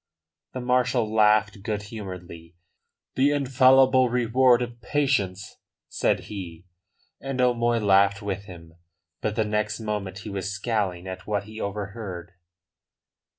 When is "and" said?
7.19-7.39